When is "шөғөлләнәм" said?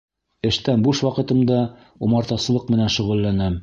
2.99-3.59